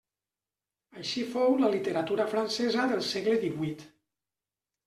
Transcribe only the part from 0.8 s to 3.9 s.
Així fou la literatura francesa del segle divuit.